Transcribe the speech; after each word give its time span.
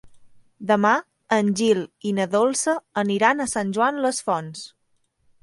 Demà 0.69 0.93
en 1.37 1.51
Gil 1.59 1.81
i 2.13 2.15
na 2.21 2.27
Dolça 2.37 2.75
aniran 3.03 3.45
a 3.45 3.49
Sant 3.53 3.77
Joan 3.79 4.03
les 4.09 4.25
Fonts. 4.31 4.67